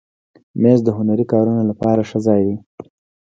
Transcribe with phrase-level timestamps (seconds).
[0.61, 2.55] مېز د هنري کارونو لپاره ښه ځای دی.